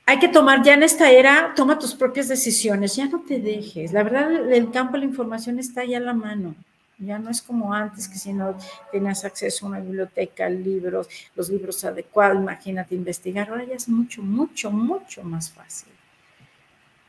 [0.06, 3.94] Hay que tomar ya en esta era, toma tus propias decisiones, ya no te dejes.
[3.94, 6.56] La verdad, el campo de la información está ya a la mano.
[7.00, 8.56] Ya no es como antes, que si no
[8.92, 13.50] tenías acceso a una biblioteca, libros, los libros adecuados, imagínate investigar.
[13.50, 15.92] Ahora ya es mucho, mucho, mucho más fácil.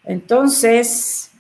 [0.05, 1.31] Entonces,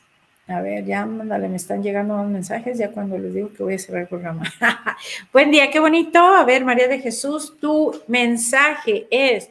[0.46, 3.74] a ver, ya mándale, me están llegando más mensajes ya cuando les digo que voy
[3.74, 4.44] a cerrar el programa.
[5.32, 6.18] Buen día, qué bonito.
[6.18, 9.48] A ver, María de Jesús, tu mensaje es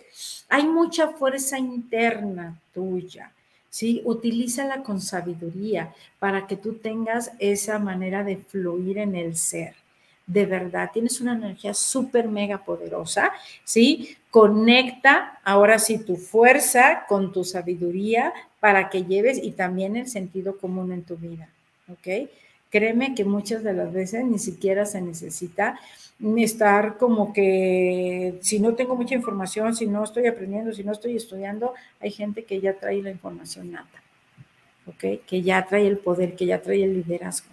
[0.53, 3.31] hay mucha fuerza interna tuya,
[3.71, 4.03] ¿sí?
[4.05, 9.73] Utilízala con sabiduría para que tú tengas esa manera de fluir en el ser.
[10.27, 13.31] de verdad, tienes una energía súper mega poderosa,
[13.63, 14.15] ¿sí?
[14.29, 20.57] Conecta ahora sí tu fuerza con tu sabiduría para que lleves y también el sentido
[20.59, 21.49] común en tu vida,
[21.91, 22.29] ¿ok?
[22.69, 25.79] Créeme que muchas de las veces ni siquiera se necesita
[26.37, 31.15] estar como que si no tengo mucha información, si no estoy aprendiendo, si no estoy
[31.15, 34.01] estudiando, hay gente que ya trae la información nata,
[34.87, 35.25] ¿ok?
[35.25, 37.49] Que ya trae el poder, que ya trae el liderazgo.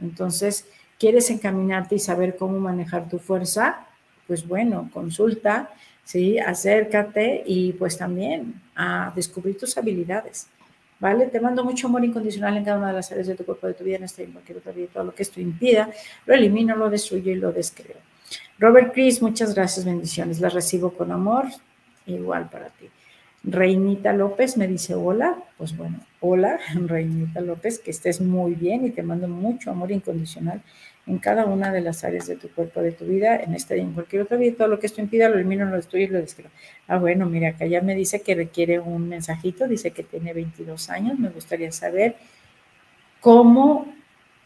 [0.00, 0.66] Entonces,
[0.98, 3.86] ¿quieres encaminarte y saber cómo manejar tu fuerza?
[4.26, 5.70] Pues bueno, consulta,
[6.04, 6.38] ¿sí?
[6.38, 10.48] Acércate y pues también a descubrir tus habilidades.
[11.00, 11.26] ¿Vale?
[11.26, 13.74] Te mando mucho amor incondicional en cada una de las áreas de tu cuerpo, de
[13.74, 15.90] tu vida, en esta y en cualquier otra vida, todo lo que esto impida,
[16.26, 17.96] lo elimino, lo destruyo y lo descreo.
[18.58, 21.46] Robert Chris, muchas gracias, bendiciones, las recibo con amor,
[22.06, 22.88] igual para ti.
[23.44, 28.90] Reinita López me dice hola, pues bueno, hola, Reinita López, que estés muy bien y
[28.90, 30.62] te mando mucho amor incondicional
[31.06, 33.80] en cada una de las áreas de tu cuerpo, de tu vida, en esta y
[33.80, 36.18] en cualquier otra vida, todo lo que esto impida, lo elimino, lo destruyo y lo
[36.18, 36.50] describo.
[36.86, 40.90] Ah, bueno, mira, acá ya me dice que requiere un mensajito, dice que tiene 22
[40.90, 42.16] años, me gustaría saber
[43.20, 43.86] cómo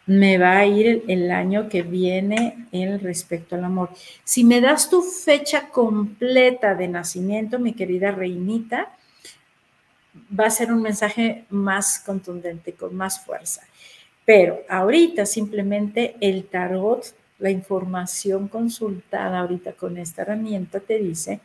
[0.06, 3.90] me va a ir el, año que viene en respecto al amor.
[4.24, 8.96] Si me das tu fecha completa de nacimiento, mi querida reinita,
[10.38, 13.62] va a ser un mensaje más contundente, con más fuerza.
[14.24, 17.04] Pero ahorita simplemente el tarot,
[17.38, 21.40] la información consultada ahorita con esta herramienta te dice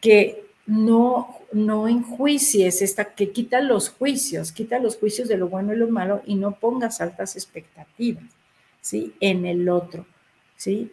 [0.00, 5.74] que no, no enjuicies, esta, que quita los juicios, quita los juicios de lo bueno
[5.74, 8.24] y lo malo y no pongas altas expectativas,
[8.80, 9.14] ¿sí?
[9.20, 10.06] En el otro,
[10.56, 10.90] ¿sí?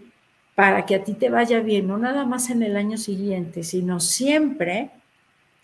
[0.56, 4.00] Para que a ti te vaya bien, no nada más en el año siguiente, sino
[4.00, 4.92] siempre,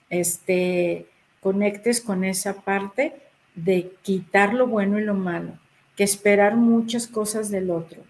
[0.10, 1.08] este,
[1.41, 3.14] conectes con esa parte
[3.55, 5.60] de quitar lo bueno y lo malo,
[5.97, 8.03] que esperar muchas cosas del otro.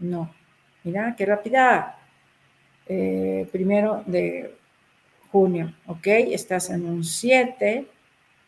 [0.00, 0.34] No.
[0.82, 1.98] Mira, qué rápida.
[2.86, 4.57] Eh, primero de
[5.30, 6.06] junio, ¿ok?
[6.06, 7.86] Estás en un 7,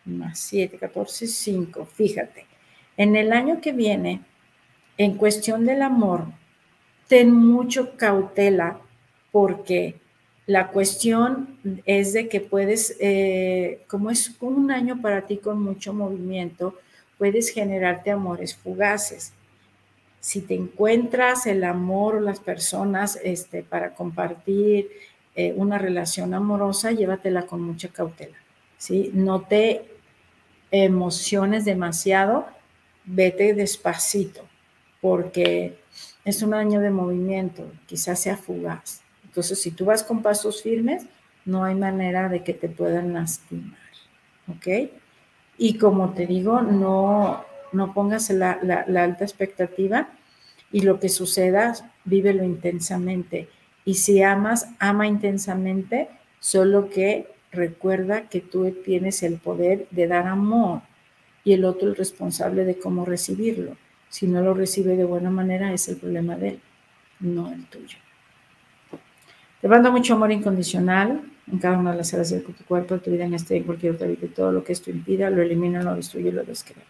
[0.05, 1.87] más 7, 14, 5.
[1.87, 2.47] Fíjate,
[2.97, 4.21] en el año que viene,
[4.99, 6.27] en cuestión del amor,
[7.09, 8.81] ten mucho cautela
[9.33, 9.97] porque
[10.47, 15.93] la cuestión es de que puedes, eh, como es un año para ti con mucho
[15.93, 16.75] movimiento,
[17.19, 19.33] puedes generarte amores fugaces.
[20.21, 24.91] Si te encuentras el amor las personas este, para compartir
[25.35, 28.37] eh, una relación amorosa, llévatela con mucha cautela.
[28.77, 29.11] ¿sí?
[29.15, 29.87] No te
[30.71, 32.47] emociones demasiado,
[33.05, 34.47] vete despacito,
[35.01, 35.79] porque
[36.25, 39.03] es un año de movimiento, quizás sea fugaz.
[39.25, 41.07] Entonces, si tú vas con pasos firmes,
[41.45, 43.79] no hay manera de que te puedan lastimar.
[44.49, 44.91] ¿Ok?
[45.59, 50.09] Y como te digo, no, no pongas la, la alta expectativa
[50.73, 51.75] y lo que suceda,
[52.05, 53.49] vívelo intensamente.
[53.91, 60.29] Y si amas, ama intensamente, solo que recuerda que tú tienes el poder de dar
[60.29, 60.83] amor
[61.43, 63.77] y el otro el responsable de cómo recibirlo.
[64.09, 66.61] Si no lo recibe de buena manera, es el problema de él,
[67.19, 67.99] no el tuyo.
[69.61, 73.11] Te mando mucho amor incondicional en cada una de las áreas de tu cuerpo, tu
[73.11, 74.29] vida, en este y cualquier otra vida.
[74.33, 76.85] Todo lo que esto impida, lo elimina, lo destruye, lo descree.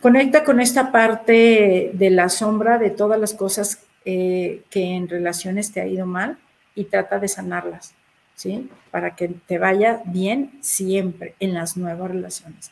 [0.00, 5.72] Conecta con esta parte de la sombra de todas las cosas eh, que en relaciones
[5.72, 6.38] te ha ido mal
[6.76, 7.92] y trata de sanarlas,
[8.36, 8.70] ¿sí?
[8.92, 12.70] Para que te vaya bien siempre en las nuevas relaciones.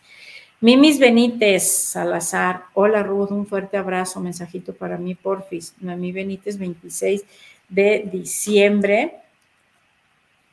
[0.60, 5.74] Mimis Benítez Salazar, hola Ruth, un fuerte abrazo, mensajito para mí, porfis.
[5.80, 7.24] Mimi Benítez 26
[7.68, 9.16] de diciembre.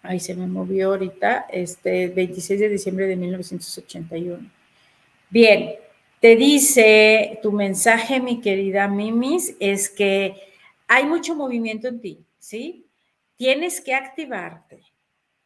[0.02, 4.50] Ahí se me movió ahorita, este 26 de diciembre de 1981.
[5.30, 5.76] Bien,
[6.20, 10.51] te dice tu mensaje, mi querida Mimis, es que
[10.94, 12.86] hay mucho movimiento en ti, ¿sí?
[13.38, 14.82] Tienes que activarte.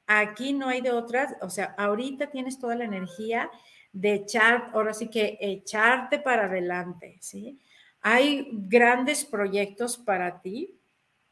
[0.08, 3.52] Aquí no hay de otras, o sea, ahorita tienes toda la energía
[3.94, 7.60] de echar, ahora sí que echarte para adelante, ¿sí?
[8.02, 10.80] Hay grandes proyectos para ti,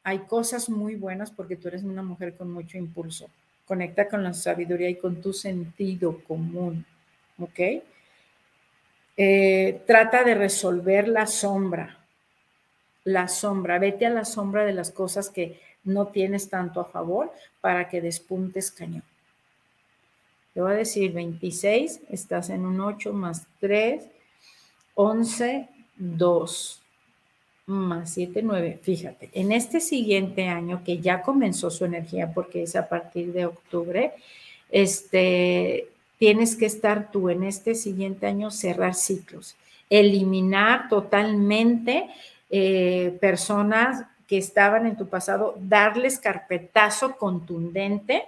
[0.03, 3.31] hay cosas muy buenas porque tú eres una mujer con mucho impulso.
[3.65, 6.85] Conecta con la sabiduría y con tu sentido común.
[7.39, 7.59] ¿Ok?
[9.17, 12.02] Eh, trata de resolver la sombra.
[13.03, 13.79] La sombra.
[13.79, 17.31] Vete a la sombra de las cosas que no tienes tanto a favor
[17.61, 19.03] para que despuntes cañón.
[20.53, 24.03] Te voy a decir 26, estás en un 8 más 3,
[24.93, 26.81] 11, 2
[27.65, 28.79] más 7, 9.
[28.81, 33.45] Fíjate, en este siguiente año que ya comenzó su energía, porque es a partir de
[33.47, 34.13] octubre,
[34.69, 35.87] este,
[36.19, 39.55] tienes que estar tú en este siguiente año cerrar ciclos,
[39.89, 42.09] eliminar totalmente
[42.55, 48.25] eh, personas que estaban en tu pasado, darles carpetazo contundente,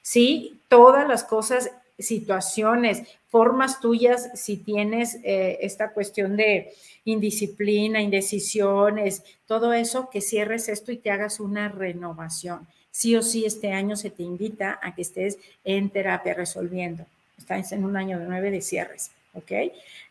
[0.00, 0.60] ¿sí?
[0.68, 6.72] Todas las cosas, situaciones, formas tuyas, si tienes eh, esta cuestión de
[7.04, 12.68] indisciplina, indecisiones, todo eso, que cierres esto y te hagas una renovación.
[12.92, 17.06] Sí o sí, este año se te invita a que estés en terapia resolviendo.
[17.36, 19.50] Estás en un año de nueve de cierres, ¿ok?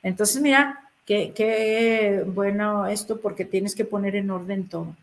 [0.04, 4.96] Entonces, mira, qué, bueno esto porque tienes que poner en orden todo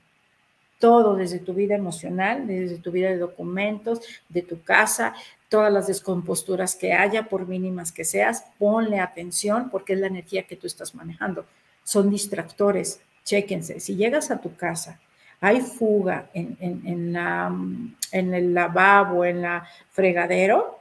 [0.80, 5.14] todo desde tu vida emocional, desde tu vida de documentos, de tu casa,
[5.50, 10.44] todas las descomposturas que haya, por mínimas que seas, ponle atención porque es la energía
[10.44, 11.44] que tú estás manejando.
[11.84, 13.78] Son distractores, chéquense.
[13.78, 14.98] Si llegas a tu casa,
[15.40, 20.80] hay fuga en, en el lavabo, en la fregadero,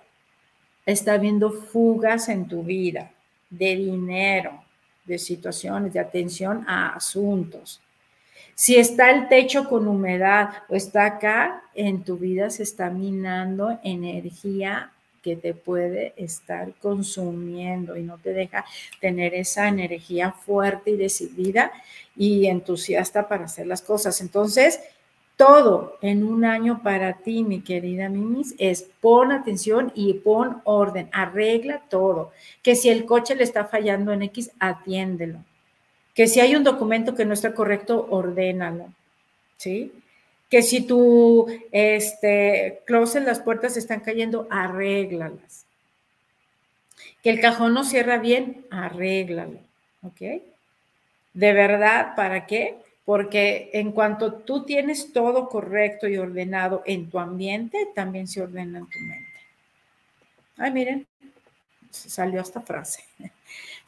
[0.86, 3.12] está habiendo fugas en tu vida
[3.50, 4.64] de dinero,
[5.10, 7.82] de situaciones, de atención a asuntos.
[8.56, 13.80] Si está el techo con humedad o está acá, en tu vida se está minando
[13.84, 14.92] energía
[15.22, 18.66] que te puede estar consumiendo y no te deja
[19.02, 21.72] tener esa energía fuerte y decidida
[22.16, 24.22] y entusiasta para hacer las cosas.
[24.22, 24.80] Entonces,
[25.40, 31.10] todo en un año para ti, mi querida Mimis, es pon atención y pon orden,
[31.14, 32.32] arregla todo.
[32.62, 35.40] Que si el coche le está fallando en X, atiéndelo
[36.20, 38.94] que si hay un documento que no está correcto, ordénalo,
[39.56, 39.94] ¿sí?
[40.50, 45.66] Que si tu este, closet, las puertas están cayendo, arréglalas.
[47.24, 49.60] Que el cajón no cierra bien, arréglalo,
[50.04, 50.42] ¿ok?
[51.34, 52.76] De verdad, ¿para qué?
[53.10, 58.78] Porque en cuanto tú tienes todo correcto y ordenado en tu ambiente, también se ordena
[58.78, 59.40] en tu mente.
[60.58, 61.08] Ay, miren,
[61.90, 63.04] salió esta frase.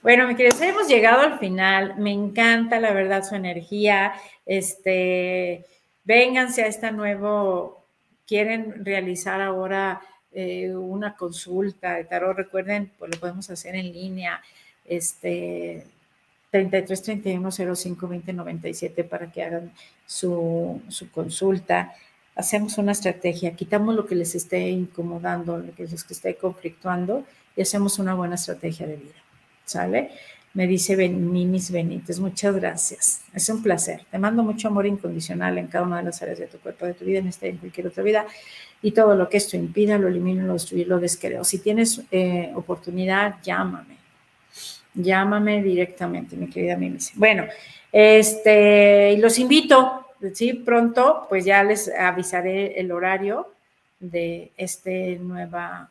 [0.01, 1.97] Bueno, mi queridos, hemos llegado al final.
[1.97, 4.13] Me encanta, la verdad, su energía.
[4.47, 5.67] Este,
[6.03, 7.85] vénganse a esta nuevo,
[8.25, 10.01] quieren realizar ahora
[10.31, 12.35] eh, una consulta de tarot.
[12.35, 14.41] Recuerden, pues lo podemos hacer en línea.
[14.83, 15.85] Este,
[16.51, 19.71] 33 31 05 20 97 para que hagan
[20.05, 21.93] su, su, consulta.
[22.35, 27.25] Hacemos una estrategia, quitamos lo que les esté incomodando, lo que les esté conflictuando
[27.55, 29.21] y hacemos una buena estrategia de vida.
[29.65, 30.11] ¿sale?
[30.53, 33.21] Me dice Ninis Benítez, muchas gracias.
[33.33, 34.01] Es un placer.
[34.11, 36.93] Te mando mucho amor incondicional en cada una de las áreas de tu cuerpo, de
[36.93, 38.25] tu vida, en esta y en cualquier otra vida.
[38.81, 41.45] Y todo lo que esto impida, lo elimino, lo destruyo, lo descreo.
[41.45, 44.00] Si tienes eh, oportunidad, llámame.
[44.93, 47.11] Llámame directamente, mi querida Mimis.
[47.15, 47.45] Bueno,
[47.91, 50.53] este, los invito, ¿sí?
[50.53, 53.51] Pronto, pues ya les avisaré el horario
[53.99, 55.89] de este nueva,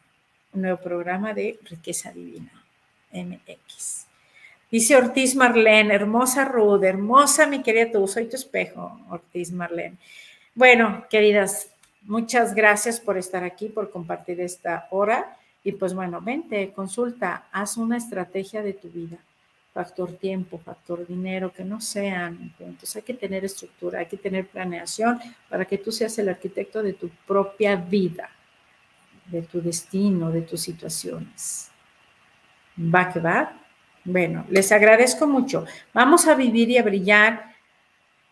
[0.52, 2.52] nuevo programa de Riqueza Divina.
[3.12, 4.06] MX.
[4.70, 9.96] Dice Ortiz Marlene, hermosa Ruth, hermosa mi querida tú, soy tu espejo, Ortiz Marlene.
[10.54, 11.68] Bueno, queridas,
[12.02, 15.36] muchas gracias por estar aquí, por compartir esta hora.
[15.62, 19.18] Y pues bueno, vente, consulta, haz una estrategia de tu vida.
[19.72, 24.48] Factor tiempo, factor dinero, que no sean entonces Hay que tener estructura, hay que tener
[24.48, 28.30] planeación para que tú seas el arquitecto de tu propia vida,
[29.26, 31.70] de tu destino, de tus situaciones.
[32.78, 33.60] Va que va.
[34.04, 35.66] Bueno, les agradezco mucho.
[35.92, 37.54] Vamos a vivir y a brillar,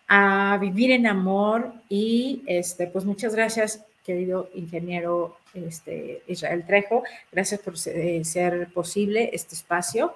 [0.08, 7.02] a vivir en amor y este, pues muchas gracias, querido ingeniero este, Israel Trejo.
[7.30, 10.14] Gracias por ser, ser posible este espacio,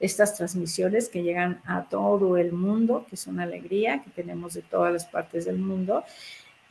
[0.00, 4.62] estas transmisiones que llegan a todo el mundo, que es una alegría que tenemos de
[4.62, 6.04] todas las partes del mundo.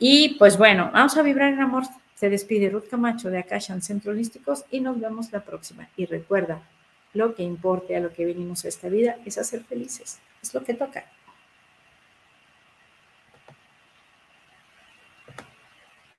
[0.00, 1.84] Y pues bueno, vamos a vibrar en amor.
[2.16, 5.88] Se despide Ruth Camacho de Akashan Centro Holísticos y nos vemos la próxima.
[5.96, 6.60] Y recuerda,
[7.12, 10.18] lo que importe a lo que venimos a esta vida es hacer felices.
[10.42, 11.04] Es lo que toca.